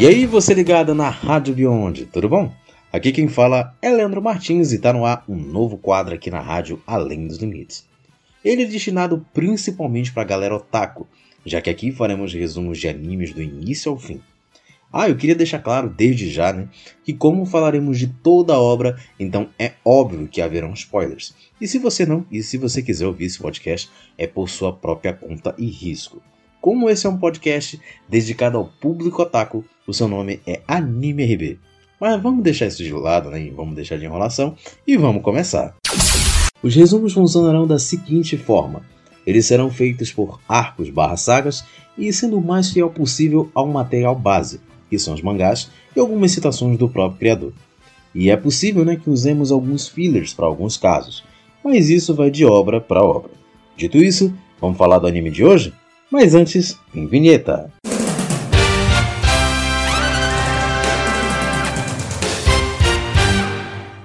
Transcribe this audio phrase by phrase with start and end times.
[0.00, 2.54] E aí, você ligado na Rádio Beyond, tudo bom?
[2.92, 6.40] Aqui quem fala é Leandro Martins e tá no ar um novo quadro aqui na
[6.40, 7.84] rádio Além dos Limites.
[8.44, 11.04] Ele é destinado principalmente para a galera otaku,
[11.44, 14.20] já que aqui faremos resumos de animes do início ao fim.
[14.92, 16.68] Ah, eu queria deixar claro desde já, né,
[17.04, 21.34] que como falaremos de toda a obra, então é óbvio que haverão spoilers.
[21.60, 25.12] E se você não, e se você quiser ouvir esse podcast, é por sua própria
[25.12, 26.22] conta e risco.
[26.60, 31.58] Como esse é um podcast dedicado ao público otaku, o seu nome é Anime RB.
[32.00, 33.48] Mas vamos deixar isso de lado, né?
[33.54, 35.76] Vamos deixar de enrolação e vamos começar.
[36.60, 38.82] Os resumos funcionarão da seguinte forma:
[39.24, 41.64] eles serão feitos por arcos barra sagas
[41.96, 46.32] e sendo o mais fiel possível ao material base, que são os mangás e algumas
[46.32, 47.52] citações do próprio criador.
[48.12, 51.22] E é possível né, que usemos alguns fillers para alguns casos,
[51.62, 53.30] mas isso vai de obra para obra.
[53.76, 55.72] Dito isso, vamos falar do anime de hoje?
[56.10, 57.70] Mas antes, em vinheta.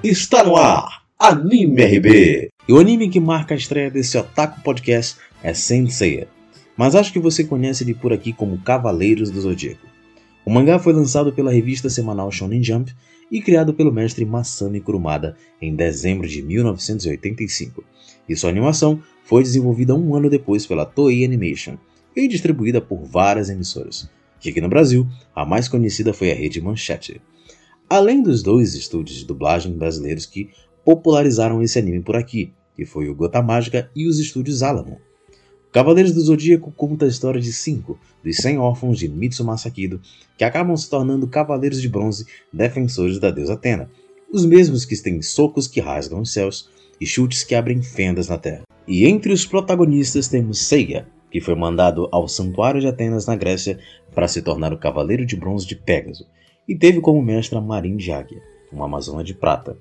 [0.03, 2.49] Está no ar, Anime RB.
[2.67, 6.27] E o anime que marca a estreia desse Otaku Podcast é Senseiya.
[6.75, 9.88] Mas acho que você conhece ele por aqui como Cavaleiros do Zodíaco.
[10.45, 12.93] O mangá foi lançado pela revista semanal Shonen Jump
[13.31, 17.81] e criado pelo mestre Masami Kurumada em dezembro de 1985.
[18.27, 21.77] E sua animação foi desenvolvida um ano depois pela Toei Animation
[22.16, 24.09] e distribuída por várias emissoras.
[24.39, 27.22] Que aqui no Brasil, a mais conhecida foi a rede Manchete
[27.89, 30.50] além dos dois estúdios de dublagem brasileiros que
[30.84, 35.00] popularizaram esse anime por aqui, que foi o Gota Mágica e os estúdios Alamo.
[35.72, 40.02] Cavaleiros do Zodíaco conta a história de cinco dos 100 órfãos de Mitsumasa Kido
[40.36, 43.89] que acabam se tornando cavaleiros de bronze defensores da deusa Atena,
[44.31, 46.69] os mesmos que têm socos que rasgam os céus
[47.00, 48.64] e chutes que abrem fendas na terra.
[48.88, 53.79] E entre os protagonistas temos Seiya, que foi mandado ao Santuário de Atenas na Grécia
[54.13, 56.27] para se tornar o Cavaleiro de Bronze de Pégaso,
[56.67, 58.39] e teve como mestra Marim de Águia,
[58.71, 59.75] uma amazona de prata.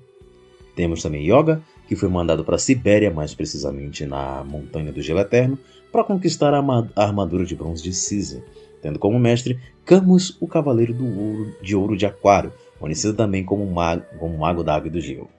[0.75, 5.19] Temos também Yoga, que foi mandado para a Sibéria, mais precisamente na Montanha do Gelo
[5.19, 5.59] Eterno,
[5.91, 8.41] para conquistar a armadura de bronze de Caesar,
[8.81, 13.63] tendo como mestre Camus, o Cavaleiro do ouro, de Ouro de Aquário, conhecido também como
[13.67, 15.29] Mago, como Mago da Água e do Gelo.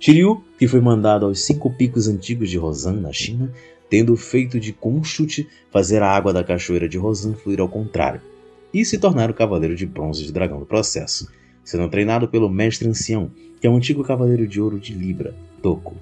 [0.00, 3.50] Shiryu, que foi mandado aos cinco picos antigos de Rosan, na China,
[3.88, 7.68] tendo feito de com um chute fazer a água da cachoeira de Rosan fluir ao
[7.68, 8.20] contrário,
[8.72, 11.30] e se tornar o Cavaleiro de Bronze de Dragão do processo,
[11.64, 13.30] sendo treinado pelo Mestre Ancião,
[13.60, 15.96] que é o antigo Cavaleiro de Ouro de Libra, Toco.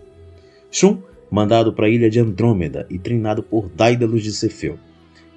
[0.70, 0.98] Shun,
[1.30, 4.78] mandado para a ilha de Andrômeda e treinado por Daedalus de Cefeu,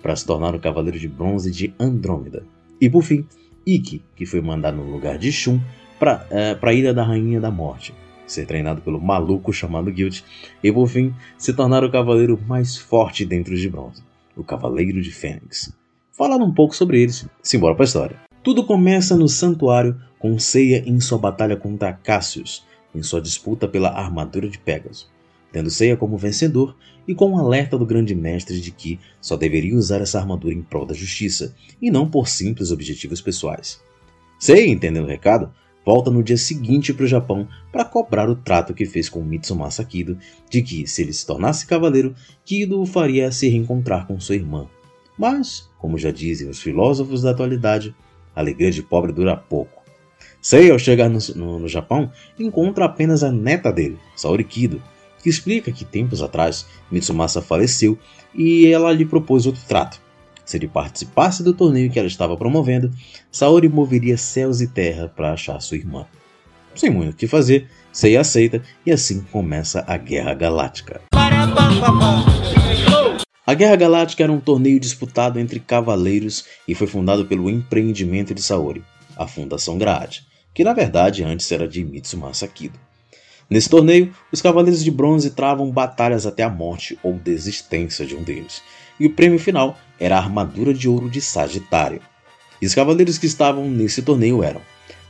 [0.01, 2.43] para se tornar o Cavaleiro de Bronze de Andrômeda.
[2.79, 3.25] E por fim,
[3.65, 5.59] Ikki, que foi mandado no lugar de Shun
[5.99, 7.93] para é, a Ilha da Rainha da Morte,
[8.27, 10.23] ser treinado pelo maluco chamado Guild,
[10.63, 14.03] e por fim, se tornar o cavaleiro mais forte dentro de bronze,
[14.35, 15.73] o Cavaleiro de Fênix
[16.17, 17.27] falar um pouco sobre eles.
[17.43, 18.19] Simbora para a história.
[18.43, 22.65] Tudo começa no santuário com Seiya em sua batalha contra Cassius,
[22.95, 25.07] em sua disputa pela armadura de Pegasus,
[25.51, 26.75] tendo Seiya como vencedor
[27.07, 30.63] e com um alerta do grande mestre de que só deveria usar essa armadura em
[30.63, 33.79] prol da justiça e não por simples objetivos pessoais.
[34.39, 35.53] Seiya, entendendo o recado,
[35.87, 39.85] volta no dia seguinte para o Japão para cobrar o trato que fez com Mitsumasa
[39.85, 40.17] Kido
[40.49, 44.67] de que, se ele se tornasse cavaleiro, Kido o faria se reencontrar com sua irmã.
[45.17, 47.95] Mas como já dizem os filósofos da atualidade,
[48.35, 49.81] a alegria de pobre dura pouco.
[50.41, 54.83] Sei, ao chegar no, no, no Japão, encontra apenas a neta dele, Saori Kido,
[55.23, 57.97] que explica que tempos atrás Mitsumasa faleceu
[58.35, 60.01] e ela lhe propôs outro trato.
[60.47, 62.89] Se ele participasse do torneio que ela estava promovendo,
[63.29, 66.05] Saori moveria céus e terra para achar sua irmã.
[66.73, 71.01] Sem muito o que fazer, Sei aceita e assim começa a Guerra Galáctica.
[73.43, 78.43] A Guerra Galáctica era um torneio disputado entre cavaleiros e foi fundado pelo empreendimento de
[78.43, 78.83] Saori,
[79.17, 80.21] a Fundação Graad,
[80.53, 82.79] que na verdade antes era de Mitsumasa Kido.
[83.49, 88.21] Nesse torneio, os Cavaleiros de Bronze travam batalhas até a morte ou desistência de um
[88.21, 88.61] deles,
[88.99, 92.01] e o prêmio final era a armadura de ouro de Sagitário.
[92.61, 94.61] E os cavaleiros que estavam nesse torneio eram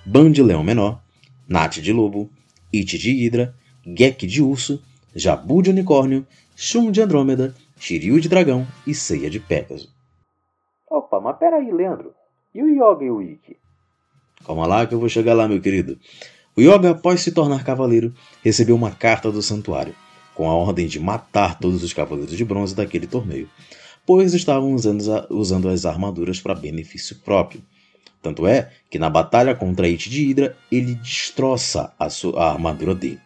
[0.05, 1.01] Ban de Leão Menor,
[1.47, 2.29] Nat de Lobo,
[2.73, 3.55] It de Hidra,
[3.85, 4.81] Gek de Urso,
[5.15, 6.25] Jabu de Unicórnio,
[6.55, 9.93] Shun de Andrômeda Shiryu de Dragão e Ceia de Pégaso.
[10.89, 12.13] Opa, mas peraí, Leandro.
[12.53, 13.57] E o Yoga e o Ikki?
[14.45, 15.97] Calma lá que eu vou chegar lá, meu querido.
[16.55, 18.13] O Yoga, após se tornar cavaleiro,
[18.43, 19.93] recebeu uma carta do santuário,
[20.33, 23.47] com a ordem de matar todos os cavaleiros de bronze daquele torneio,
[24.07, 27.61] pois estavam usando, usando as armaduras para benefício próprio.
[28.23, 32.95] Tanto é que na batalha contra It de Hydra, ele destroça a, sua, a armadura
[32.95, 33.19] dele.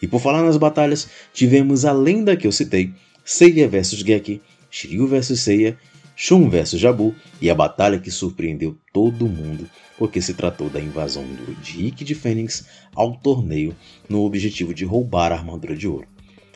[0.00, 2.92] E por falar nas batalhas, tivemos a lenda que eu citei,
[3.24, 4.40] Seiya vs Geki,
[4.70, 5.78] Shiryu vs Seiya
[6.16, 9.68] Shun vs Jabu e a batalha que surpreendeu todo mundo,
[9.98, 13.74] porque se tratou da invasão do, de Ikki de Fênix ao torneio
[14.08, 16.06] no objetivo de roubar a armadura de ouro,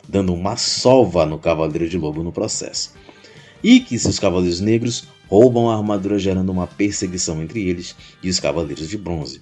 [0.07, 2.93] dando uma sova no Cavaleiro de Lobo no processo.
[3.69, 8.87] E seus Cavaleiros Negros roubam a armadura gerando uma perseguição entre eles e os Cavaleiros
[8.87, 9.41] de Bronze.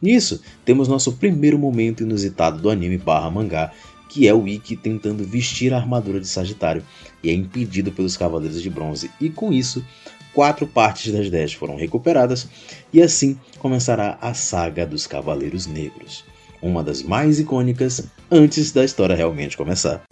[0.00, 3.72] Nisso, temos nosso primeiro momento inusitado do anime barra mangá,
[4.08, 6.84] que é o Ikki tentando vestir a armadura de Sagitário
[7.24, 9.84] e é impedido pelos Cavaleiros de Bronze, e com isso,
[10.32, 12.48] quatro partes das dez foram recuperadas,
[12.92, 16.24] e assim começará a saga dos Cavaleiros Negros,
[16.62, 20.04] uma das mais icônicas antes da história realmente começar.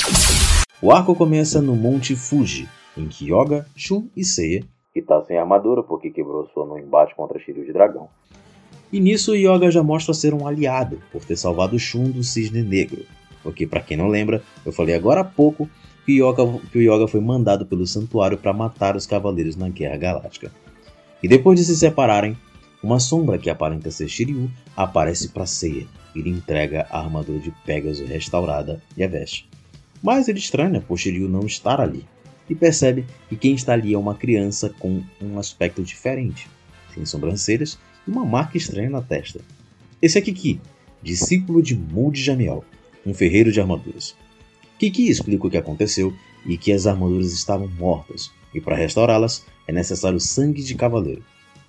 [0.83, 5.37] O arco começa no Monte Fuji, em que Yoga, Shun e Seiya, que tá sem
[5.37, 8.09] armadura porque quebrou sua no embate contra Shiryu de Dragão.
[8.93, 13.05] E nisso Yoga já mostra ser um aliado por ter salvado Shun do Cisne Negro,
[13.43, 15.69] porque para quem não lembra, eu falei agora há pouco
[16.07, 20.53] que Yoga, que Yoga foi mandado pelo santuário para matar os cavaleiros na Guerra Galáctica.
[21.21, 22.37] E depois de se separarem,
[22.83, 27.51] uma sombra que aparenta ser Shiryu aparece para Seiya e lhe entrega a armadura de
[27.65, 29.49] Pegasus restaurada e a veste.
[30.03, 32.07] Mas ele estranha por Shiryu não estar ali
[32.49, 36.49] e percebe que quem está ali é uma criança com um aspecto diferente,
[36.93, 39.41] sem sobrancelhas e uma marca estranha na testa.
[40.01, 40.61] Esse é Kiki,
[41.03, 42.65] discípulo de Moody Jamiel,
[43.07, 44.15] um ferreiro de armaduras.
[44.79, 46.13] Kiki explica o que aconteceu
[46.47, 51.25] e que as armaduras estavam mortas, e para restaurá-las é necessário sangue de cavaleiro,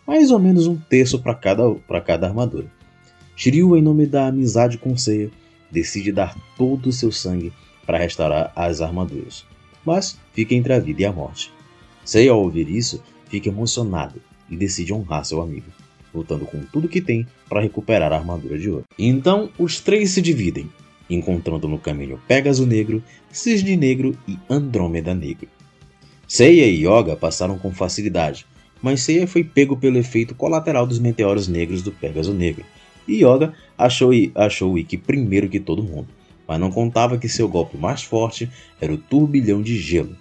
[0.05, 1.63] mais ou menos um terço para cada,
[2.05, 2.71] cada armadura.
[3.35, 5.29] Shiryu, em nome da amizade com Seiya,
[5.71, 7.51] decide dar todo o seu sangue
[7.85, 9.45] para restaurar as armaduras,
[9.85, 11.51] mas fica entre a vida e a morte.
[12.03, 15.67] Seiya, ao ouvir isso, fica emocionado e decide honrar seu amigo,
[16.13, 18.85] lutando com tudo que tem para recuperar a armadura de ouro.
[18.97, 20.69] Então, os três se dividem,
[21.09, 25.47] encontrando no caminho Pégaso Negro, Cisne Negro e Andrômeda Negro.
[26.27, 28.45] Seiya e Yoga passaram com facilidade,
[28.81, 32.65] mas Seiya foi pego pelo efeito colateral dos meteoros negros do Pégaso Negro,
[33.07, 36.07] e Yoga achou, achou Ikki primeiro que todo mundo,
[36.47, 38.49] mas não contava que seu golpe mais forte
[38.79, 40.15] era o Turbilhão de Gelo,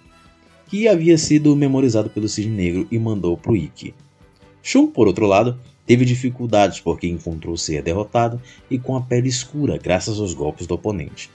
[0.67, 3.93] que havia sido memorizado pelo Cisne Negro e mandou para o Ikki.
[4.61, 9.77] Shun, por outro lado, Teve dificuldades porque encontrou Seiya derrotado e com a pele escura
[9.77, 11.29] graças aos golpes do oponente.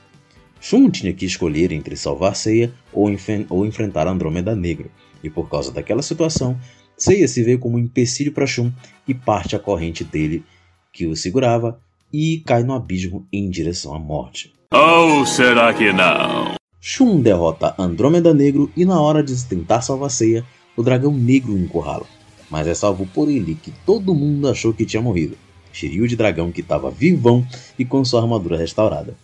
[0.60, 3.08] Shun tinha que escolher entre salvar Seiya ou,
[3.48, 4.90] ou enfrentar Andrômeda Negra,
[5.22, 6.58] e por causa daquela situação,
[6.96, 8.72] Seiya se vê como um empecilho para Shun
[9.06, 10.44] e parte a corrente dele
[10.92, 11.80] que o segurava
[12.12, 14.52] e cai no abismo em direção à morte.
[14.72, 16.54] Ou será que não?
[16.80, 20.44] Shun derrota Andrômeda Negro e na hora de tentar salvar Seiya,
[20.76, 22.06] o dragão negro encurrala
[22.50, 25.38] mas é salvo por ele que todo mundo achou que tinha morrido.
[25.72, 27.46] Shiryu de dragão que estava vivão
[27.78, 29.16] e com sua armadura restaurada.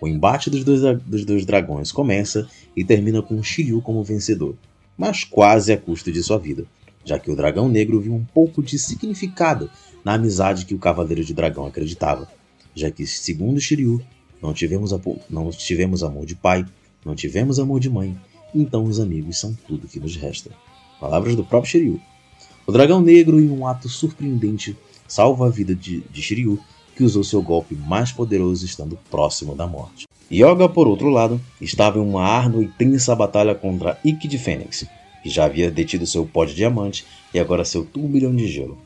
[0.00, 4.54] O embate dos dois, dos dois dragões começa e termina com Shiryu como vencedor,
[4.96, 6.64] mas quase a custo de sua vida,
[7.04, 9.68] já que o dragão negro viu um pouco de significado
[10.04, 12.28] na amizade que o cavaleiro de dragão acreditava,
[12.74, 14.00] já que, segundo Shiryu,
[14.42, 14.92] não tivemos,
[15.28, 16.64] não tivemos amor de pai,
[17.04, 18.16] não tivemos amor de mãe,
[18.54, 20.50] então os amigos são tudo que nos resta.
[21.00, 22.00] Palavras do próprio Shiryu,
[22.66, 24.76] o dragão negro, em um ato surpreendente,
[25.08, 26.58] salva a vida de, de Shiryu,
[26.94, 30.06] que usou seu golpe mais poderoso estando próximo da morte.
[30.30, 34.86] Yoga, por outro lado, estava em uma árdua e tensa batalha contra Ikki de Fênix,
[35.22, 37.04] que já havia detido seu pó de diamante
[37.34, 38.78] e agora seu turbilhão de gelo.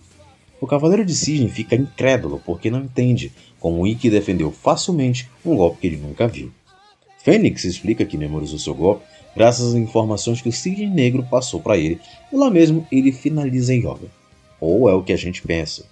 [0.64, 3.30] O Cavaleiro de Cisne fica incrédulo porque não entende
[3.60, 6.50] como Ikki defendeu facilmente um golpe que ele nunca viu.
[7.18, 9.04] Fênix explica que memorizou seu golpe
[9.36, 12.00] graças às informações que o Cisne Negro passou para ele,
[12.32, 14.08] e lá mesmo ele finaliza em Yoga.
[14.58, 15.84] Ou é o que a gente pensa.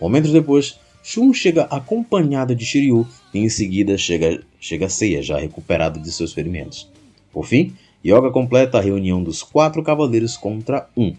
[0.00, 6.00] Momentos depois, Shun chega acompanhado de Shiryu e em seguida chega, chega Seiya, já recuperado
[6.00, 6.90] de seus ferimentos.
[7.32, 7.72] Por fim,
[8.04, 11.14] Yoga completa a reunião dos quatro cavaleiros contra um.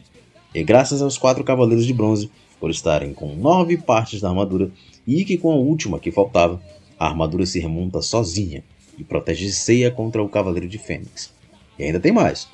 [0.54, 2.30] E graças aos quatro cavaleiros de bronze,
[2.60, 4.72] por estarem com nove partes da armadura,
[5.08, 6.62] e que com a última que faltava,
[7.00, 8.64] a armadura se remonta sozinha
[8.98, 11.34] e protege Seiya contra o Cavaleiro de Fênix.
[11.78, 12.48] E ainda tem mais.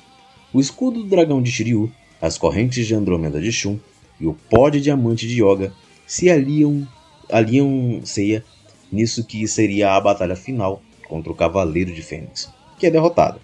[0.52, 3.78] O escudo do dragão de Shiryu, as correntes de Andrômeda de Shun
[4.20, 5.72] e o pó de diamante de Yoga
[6.06, 6.86] se aliam,
[7.30, 8.44] aliam Seiya
[8.90, 12.48] nisso que seria a batalha final contra o Cavaleiro de Fênix,
[12.78, 13.40] que é derrotado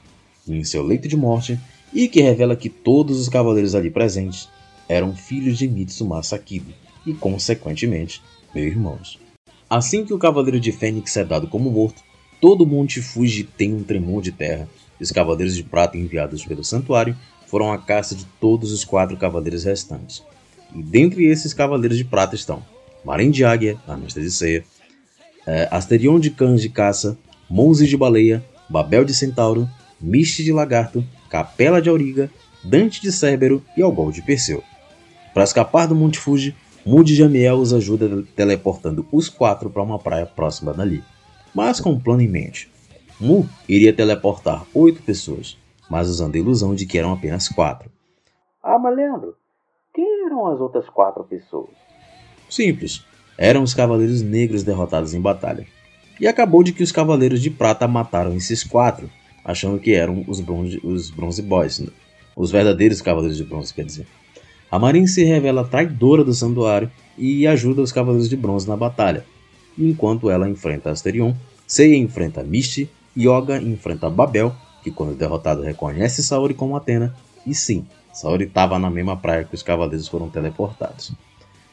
[0.49, 1.59] em seu leito de morte
[1.93, 4.49] e que revela que todos os cavaleiros ali presentes
[4.93, 6.73] eram filhos de Mitsumasa Kido
[7.07, 8.23] e, consequentemente,
[8.55, 9.19] meus irmãos.
[9.69, 12.03] Assim que o Cavaleiro de Fênix é dado como morto,
[12.41, 14.69] todo o Monte Fuji tem um tremor de terra
[15.03, 17.17] os cavaleiros de prata enviados pelo santuário
[17.49, 20.23] foram à caça de todos os quatro cavaleiros restantes.
[20.75, 22.63] E dentre esses cavaleiros de prata estão
[23.05, 24.65] Marim de Águia, a mestra de ceia,
[25.45, 27.19] é, Asterion de Cães de Caça,
[27.51, 29.69] Monze de Baleia, Babel de Centauro,
[30.01, 32.31] Miste de Lagarto, Capela de Auriga,
[32.63, 34.63] Dante de Cérbero e Algol de Perseu.
[35.33, 40.27] Para escapar do Monte Fuji, Moody Jamiel os ajuda teleportando os quatro para uma praia
[40.27, 41.03] próxima dali,
[41.55, 42.71] mas com um plano em mente.
[43.19, 45.57] Mu iria teleportar oito pessoas,
[45.89, 47.91] mas usando a ilusão de que eram apenas quatro.
[48.63, 49.37] Ah, mas Leandro,
[49.95, 51.71] quem eram as outras quatro pessoas?
[52.51, 53.05] Simples,
[53.39, 55.67] eram os Cavaleiros Negros derrotados em batalha.
[56.21, 59.11] E acabou de que os Cavaleiros de Prata mataram esses quatro,
[59.45, 61.89] achando que eram os Bronze, os bronze Boys, né?
[62.37, 64.07] os verdadeiros Cavaleiros de Bronze, quer dizer.
[64.73, 69.23] A Marin se revela traidora do santuário e ajuda os Cavaleiros de Bronze na batalha.
[69.79, 71.35] Enquanto ela enfrenta Asterion,
[71.67, 74.51] Seiya enfrenta Misty, Yoga enfrenta Babel,
[74.83, 77.15] que quando derrotado reconhece Saori como Atena,
[77.47, 81.13] e sim, Saori estava na mesma praia que os cavaleiros foram teleportados.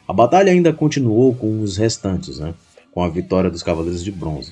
[0.06, 2.54] A batalha ainda continuou com os restantes, né?
[2.92, 4.52] com a vitória dos Cavaleiros de Bronze.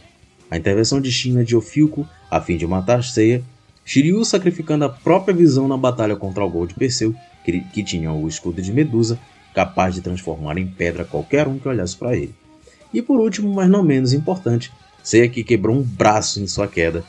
[0.50, 3.44] A intervenção de China de Ofilco a fim de matar Seiya,
[3.84, 7.14] Shiryu sacrificando a própria visão na batalha contra o Gol de Perseu,
[7.48, 9.18] que, que tinha o escudo de Medusa,
[9.54, 12.36] capaz de transformar em pedra qualquer um que olhasse para ele.
[12.94, 14.70] E por último, mas não menos importante,
[15.02, 17.06] Seiya que quebrou um braço em sua queda,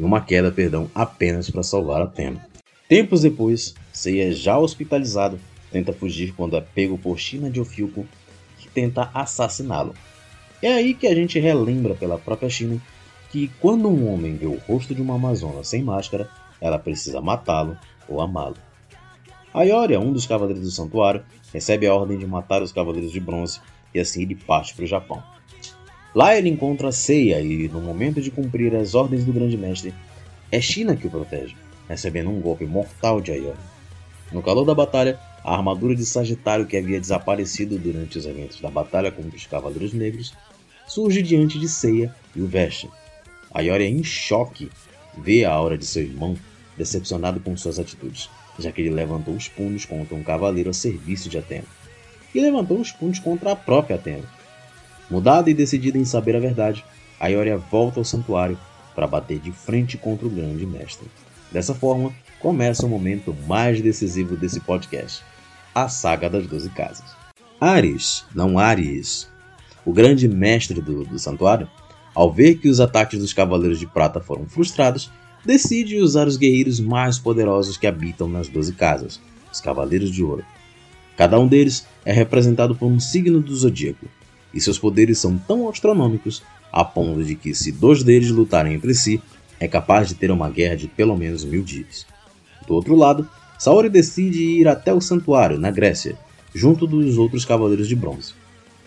[0.00, 2.48] em uma queda, perdão, apenas para salvar Atena.
[2.88, 5.38] Tempos depois, Seiya já hospitalizado,
[5.70, 8.06] tenta fugir quando é pego por China de Ofilco,
[8.58, 9.94] que tenta assassiná-lo.
[10.62, 12.80] É aí que a gente relembra pela própria China
[13.30, 16.30] que quando um homem vê o rosto de uma amazona sem máscara,
[16.60, 17.76] ela precisa matá-lo
[18.08, 18.56] ou amá-lo.
[19.54, 23.60] Aioria, um dos cavaleiros do santuário, recebe a ordem de matar os cavaleiros de bronze
[23.94, 25.22] e assim ele parte para o Japão.
[26.14, 29.94] Lá ele encontra Seiya e, no momento de cumprir as ordens do Grande Mestre,
[30.50, 31.54] é China que o protege,
[31.88, 33.72] recebendo um golpe mortal de Aioria.
[34.30, 38.70] No calor da batalha, a armadura de Sagitário que havia desaparecido durante os eventos da
[38.70, 40.32] batalha contra os Cavaleiros Negros
[40.86, 42.88] surge diante de Seiya e o veste.
[43.52, 44.70] Aioria, em choque,
[45.18, 46.36] vê a aura de seu irmão,
[46.76, 51.28] decepcionado com suas atitudes, já que ele levantou os punhos contra um cavaleiro a serviço
[51.28, 51.66] de Atena.
[52.34, 54.24] E levantou os punhos contra a própria Atena.
[55.10, 56.84] Mudada e decidida em saber a verdade,
[57.20, 58.58] Aioria volta ao santuário
[58.94, 61.08] para bater de frente contra o grande mestre.
[61.50, 65.22] Dessa forma, começa o momento mais decisivo desse podcast:
[65.74, 67.14] a saga das Doze Casas.
[67.60, 69.30] Ares, não Ares,
[69.84, 71.68] o grande mestre do, do santuário,
[72.14, 75.10] ao ver que os ataques dos Cavaleiros de Prata foram frustrados,
[75.44, 79.20] decide usar os guerreiros mais poderosos que habitam nas Doze Casas,
[79.52, 80.44] os Cavaleiros de Ouro.
[81.16, 84.06] Cada um deles é representado por um signo do zodíaco,
[84.52, 88.94] e seus poderes são tão astronômicos a ponto de que, se dois deles lutarem entre
[88.94, 89.20] si,
[89.60, 92.06] é capaz de ter uma guerra de pelo menos mil dias.
[92.66, 96.16] Do outro lado, Saori decide ir até o santuário, na Grécia,
[96.54, 98.34] junto dos outros cavaleiros de bronze.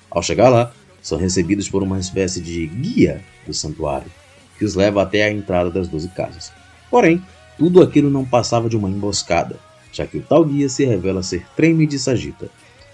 [0.09, 4.11] Ao chegar lá, são recebidos por uma espécie de guia do santuário,
[4.57, 6.51] que os leva até a entrada das doze casas.
[6.89, 7.21] Porém,
[7.57, 9.57] tudo aquilo não passava de uma emboscada,
[9.91, 12.49] já que o tal guia se revela ser Treme de Sagita,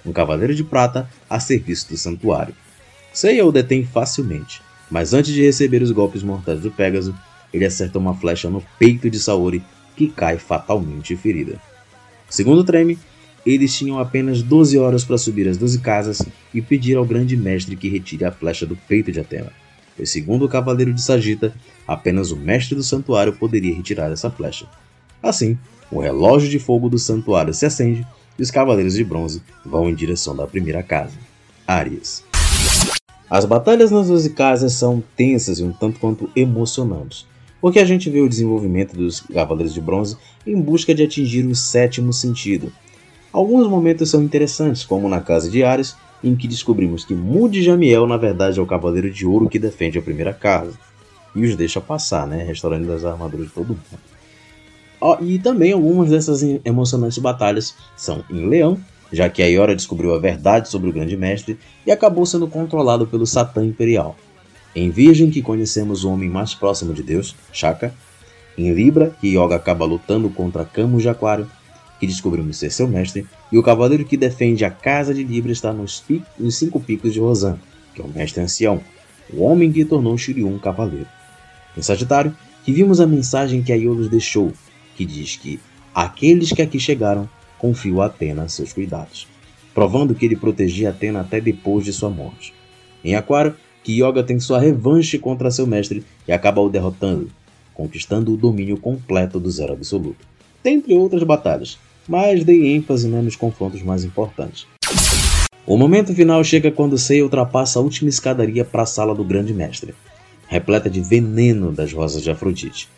[0.05, 2.55] um cavaleiro de prata a serviço do santuário.
[3.13, 7.15] Seiya o detém facilmente, mas antes de receber os golpes mortais do Pégaso,
[7.53, 9.63] ele acerta uma flecha no peito de Saori
[9.95, 11.59] que cai fatalmente ferida.
[12.29, 12.97] Segundo Treme,
[13.45, 16.21] eles tinham apenas 12 horas para subir as 12 casas
[16.53, 19.51] e pedir ao grande mestre que retire a flecha do peito de Atena.
[19.95, 21.53] Pois, segundo o cavaleiro de Sagita,
[21.87, 24.65] apenas o mestre do santuário poderia retirar essa flecha.
[25.21, 25.57] Assim,
[25.91, 28.05] o relógio de fogo do santuário se acende
[28.37, 31.17] e os cavaleiros de bronze vão em direção da primeira casa,
[31.67, 32.23] Arias.
[33.29, 37.25] As batalhas nas 12 casas são tensas e um tanto quanto emocionantes
[37.61, 41.55] porque a gente vê o desenvolvimento dos Cavaleiros de Bronze em busca de atingir o
[41.55, 42.73] sétimo sentido.
[43.31, 48.05] Alguns momentos são interessantes, como na Casa de Ares, em que descobrimos que Moody Jamiel
[48.07, 50.73] na verdade é o Cavaleiro de Ouro que defende a primeira casa.
[51.35, 52.43] E os deixa passar, né?
[52.43, 53.81] Restaurando as armaduras de todo mundo.
[54.99, 58.77] Oh, e também algumas dessas emocionantes batalhas são em Leão,
[59.11, 63.07] já que a Iora descobriu a verdade sobre o Grande Mestre e acabou sendo controlado
[63.07, 64.15] pelo Satã Imperial.
[64.75, 67.93] Em Virgem, que conhecemos o homem mais próximo de Deus, Shaka.
[68.57, 71.47] Em Libra, que Yoga acaba lutando contra Camus de Aquário,
[72.01, 73.27] que descobrimos ser seu mestre.
[73.51, 76.03] E o cavaleiro que defende a casa de Libra está nos,
[76.39, 77.59] nos cinco picos de Rosan,
[77.93, 78.81] que é o mestre ancião,
[79.31, 81.05] o homem que tornou Shiryu um cavaleiro.
[81.77, 84.51] Em Sagitário, que vimos a mensagem que Aiolos deixou,
[84.95, 85.59] que diz que
[85.93, 87.29] aqueles que aqui chegaram
[87.59, 89.27] confiam a Atena seus cuidados,
[89.71, 92.51] provando que ele protegia Atena até depois de sua morte.
[93.05, 97.29] Em Aquário, que Yoga tem sua revanche contra seu mestre e acaba o derrotando,
[97.75, 100.31] conquistando o domínio completo do Zero Absoluto.
[100.63, 101.77] Dentre outras batalhas,
[102.11, 104.67] mas dei ênfase né, nos confrontos mais importantes.
[105.65, 109.53] O momento final chega quando Seiya ultrapassa a última escadaria para a sala do Grande
[109.53, 109.95] Mestre,
[110.49, 112.89] repleta de veneno das rosas de Afrodite.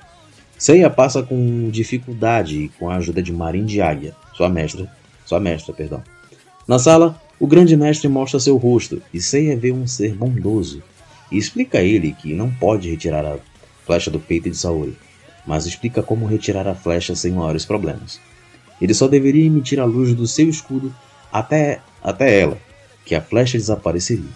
[0.58, 4.92] Seiya passa com dificuldade e com a ajuda de Marin de Águia, sua mestra,
[5.28, 6.02] sua mestra, perdão.
[6.68, 10.82] Na sala, o grande mestre mostra seu rosto e Seiya vê um ser bondoso
[11.32, 13.38] e explica a ele que não pode retirar a
[13.86, 14.98] flecha do peito de Saori,
[15.46, 18.20] mas explica como retirar a flecha sem maiores problemas.
[18.84, 20.94] Ele só deveria emitir a luz do seu escudo
[21.32, 22.58] até, até ela,
[23.06, 24.30] que a flecha desapareceria.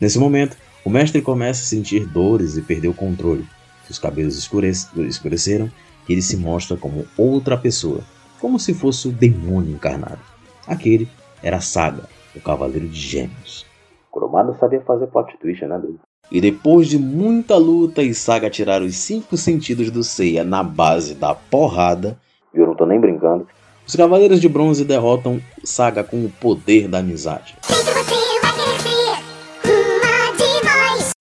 [0.00, 3.46] Nesse momento, o mestre começa a sentir dores e perder o controle.
[3.86, 5.70] Seus cabelos escureceram
[6.08, 8.00] e ele se mostra como outra pessoa,
[8.40, 10.18] como se fosse o demônio encarnado.
[10.66, 11.08] Aquele
[11.40, 12.02] era Saga,
[12.34, 13.64] o Cavaleiro de Gêmeos.
[14.10, 16.00] Kurumada sabia fazer plot twist, né, doido?
[16.32, 21.14] E depois de muita luta e Saga tirar os cinco sentidos do Seiya na base
[21.14, 22.18] da porrada,
[22.52, 23.46] eu não tô nem brincando,
[23.88, 27.56] os Cavaleiros de Bronze derrotam Saga com o poder da amizade.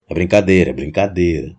[0.09, 1.55] É brincadeira, é brincadeira.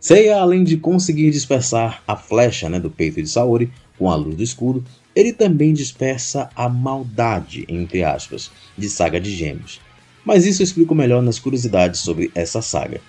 [0.00, 4.36] Seiya, além de conseguir dispersar a flecha né, do peito de Saori com a luz
[4.36, 4.82] do escudo,
[5.14, 9.82] ele também dispersa a maldade, entre aspas, de Saga de Gêmeos.
[10.24, 13.02] Mas isso eu explico melhor nas curiosidades sobre essa saga.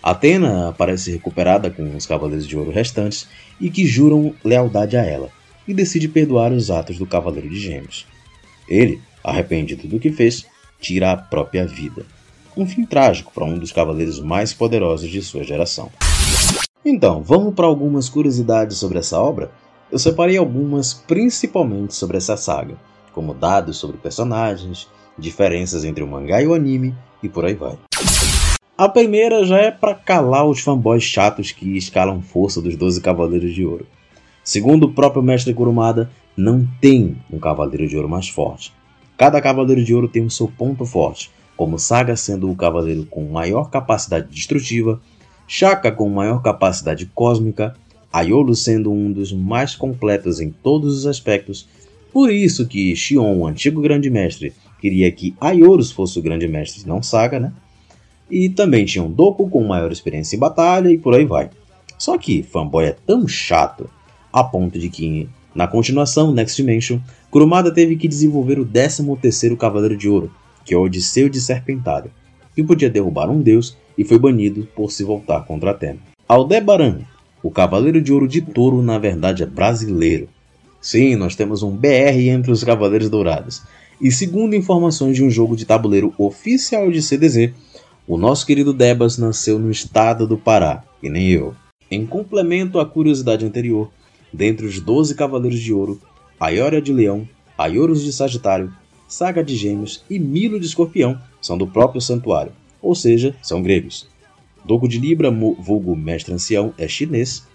[0.00, 3.26] Atena parece recuperada com os Cavaleiros de Ouro restantes
[3.60, 5.30] e que juram lealdade a ela,
[5.66, 8.06] e decide perdoar os atos do Cavaleiro de Gêmeos.
[8.68, 10.46] Ele, arrependido do que fez,
[10.80, 12.04] tira a própria vida.
[12.56, 15.90] Um fim trágico para um dos cavaleiros mais poderosos de sua geração.
[16.84, 19.50] Então, vamos para algumas curiosidades sobre essa obra?
[19.90, 22.76] Eu separei algumas principalmente sobre essa saga,
[23.12, 27.78] como dados sobre personagens, diferenças entre o mangá e o anime e por aí vai.
[28.76, 33.54] A primeira já é para calar os fanboys chatos que escalam força dos 12 Cavaleiros
[33.54, 33.86] de Ouro.
[34.46, 38.72] Segundo o próprio mestre Kurumada, não tem um Cavaleiro de Ouro mais forte.
[39.18, 43.24] Cada Cavaleiro de Ouro tem o seu ponto forte, como Saga sendo o cavaleiro com
[43.24, 45.00] maior capacidade destrutiva,
[45.48, 47.74] Shaka com maior capacidade cósmica,
[48.12, 51.68] Aiolo sendo um dos mais completos em todos os aspectos.
[52.12, 56.86] Por isso que Shion, o antigo grande mestre, queria que Aioros fosse o grande mestre,
[56.86, 57.52] não Saga, né?
[58.30, 61.50] E também tinha um Doku com maior experiência em batalha e por aí vai.
[61.98, 63.90] Só que fanboy é tão chato
[64.32, 66.98] a ponto de que, na continuação, Next Dimension,
[67.30, 70.30] Kurumada teve que desenvolver o 13º Cavaleiro de Ouro,
[70.64, 72.10] que é o Odisseu de Serpentário,
[72.54, 75.98] que podia derrubar um deus e foi banido por se voltar contra Atena.
[76.28, 77.00] Aldebaran,
[77.42, 80.28] o Cavaleiro de Ouro de Touro, na verdade é brasileiro.
[80.80, 83.62] Sim, nós temos um BR entre os Cavaleiros Dourados.
[84.00, 87.52] E segundo informações de um jogo de tabuleiro oficial de CDZ,
[88.06, 91.54] o nosso querido Debas nasceu no estado do Pará, e nem eu.
[91.90, 93.90] Em complemento à curiosidade anterior,
[94.36, 95.98] dentre os doze Cavaleiros de Ouro,
[96.38, 98.70] Aiória de Leão, Aioros de Sagitário,
[99.08, 104.06] Saga de Gêmeos e Milo de Escorpião são do próprio santuário, ou seja, são gregos.
[104.62, 107.46] Dogo de Libra, vulgo Mestre Ancião, é chinês.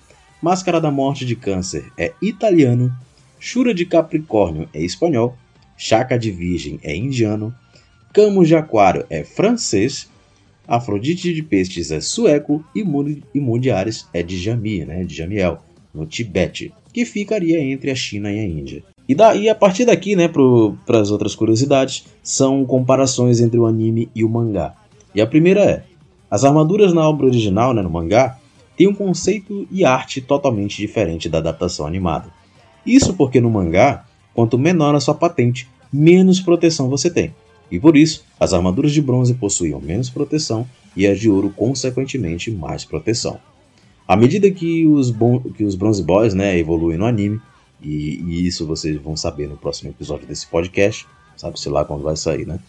[0.41, 2.91] Máscara da Morte de Câncer é italiano.
[3.39, 5.37] Shura de Capricórnio é espanhol.
[5.77, 7.53] Chaca de Virgem é indiano.
[8.13, 10.09] Camus de Aquário é francês.
[10.67, 12.63] Afrodite de Peixes é sueco.
[12.73, 15.61] E Mundo de Ares é de Jami, né, de Jamiel
[15.93, 18.83] no Tibete, que ficaria entre a China e a Índia.
[19.07, 20.29] E, daí, a partir daqui, né,
[20.85, 24.73] para as outras curiosidades, são comparações entre o anime e o mangá.
[25.13, 25.83] E a primeira é:
[26.29, 28.39] as armaduras na obra original, né, no mangá,
[28.77, 32.29] têm um conceito e arte totalmente diferente da adaptação animada.
[32.85, 37.33] Isso porque no mangá, quanto menor a sua patente, menos proteção você tem.
[37.69, 42.49] E por isso, as armaduras de bronze possuíam menos proteção e as de ouro, consequentemente,
[42.51, 43.39] mais proteção.
[44.07, 45.13] À medida que os,
[45.55, 47.39] que os Bronze Boys né, evoluem no anime,
[47.81, 52.15] e, e, isso vocês vão saber no próximo episódio desse podcast, sabe-se lá quando vai
[52.15, 52.59] sair, né?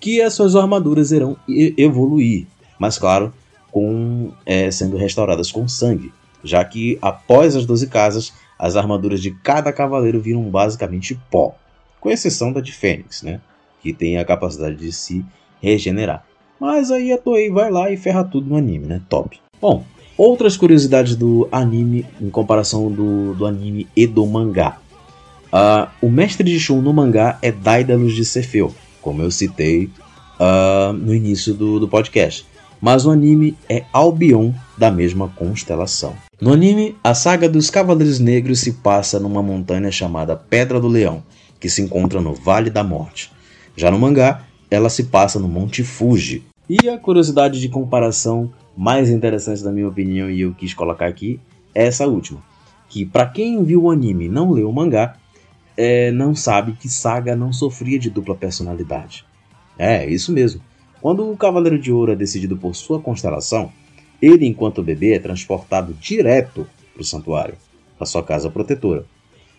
[0.00, 1.36] Que as suas armaduras irão
[1.76, 2.46] evoluir,
[2.78, 3.32] mas claro,
[3.70, 6.12] com é, sendo restauradas com sangue,
[6.42, 11.54] já que após as 12 casas, as armaduras de cada cavaleiro viram basicamente pó,
[12.00, 13.40] com exceção da de Fênix, né?
[13.80, 15.24] Que tem a capacidade de se
[15.60, 16.24] regenerar.
[16.58, 19.02] Mas aí a Toei vai lá e ferra tudo no anime, né?
[19.08, 19.38] Top.
[19.60, 19.84] Bom,
[20.18, 24.78] Outras curiosidades do anime em comparação do, do anime e do mangá.
[25.46, 29.88] Uh, o mestre de Shun no mangá é Daedalus de Cefeu, como eu citei
[30.40, 32.44] uh, no início do, do podcast.
[32.80, 36.14] Mas o anime é Albion da mesma constelação.
[36.40, 41.22] No anime, a saga dos Cavaleiros Negros se passa numa montanha chamada Pedra do Leão,
[41.60, 43.30] que se encontra no Vale da Morte.
[43.76, 46.42] Já no mangá, ela se passa no Monte Fuji.
[46.68, 51.40] E a curiosidade de comparação mais interessante na minha opinião e eu quis colocar aqui
[51.74, 52.40] é essa última.
[52.88, 55.16] Que para quem viu o anime e não leu o mangá,
[55.76, 59.24] é, não sabe que Saga não sofria de dupla personalidade.
[59.76, 60.62] É, isso mesmo.
[61.00, 63.72] Quando o Cavaleiro de Ouro é decidido por sua constelação,
[64.22, 66.64] ele, enquanto bebê, é transportado direto
[66.94, 67.56] para o santuário.
[67.98, 69.04] a sua casa protetora.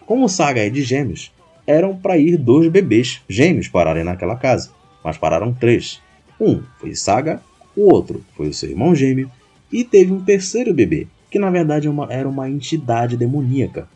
[0.05, 1.29] Como Saga é de gêmeos,
[1.67, 4.71] eram para ir dois bebês gêmeos pararem naquela casa,
[5.03, 6.01] mas pararam três.
[6.39, 7.41] Um foi Saga,
[7.75, 9.29] o outro foi o seu irmão gêmeo,
[9.71, 13.87] e teve um terceiro bebê, que na verdade é era uma entidade demoníaca,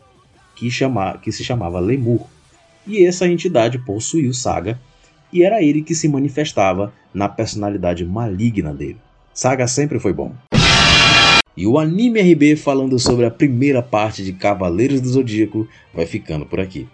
[0.54, 2.26] que, chama, que se chamava Lemur.
[2.86, 4.78] E essa entidade possuiu Saga,
[5.32, 8.98] e era ele que se manifestava na personalidade maligna dele.
[9.32, 10.32] Saga sempre foi bom.
[11.56, 16.44] E o Anime RB falando sobre a primeira parte de Cavaleiros do Zodíaco vai ficando
[16.44, 16.86] por aqui.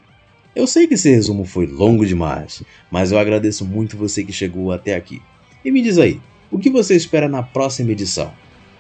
[0.54, 4.72] Eu sei que esse resumo foi longo demais, mas eu agradeço muito você que chegou
[4.72, 5.22] até aqui.
[5.64, 8.32] E me diz aí, o que você espera na próxima edição?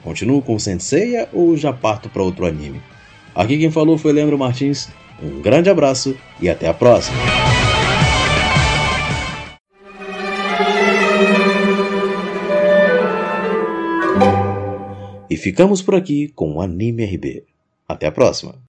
[0.02, 2.80] Continuo com Senseiya ou já parto para outro anime?
[3.34, 4.88] Aqui quem falou foi Leandro Martins.
[5.22, 7.16] Um grande abraço e até a próxima!
[15.28, 17.44] E ficamos por aqui com o Anime RB.
[17.86, 18.58] Até a próxima!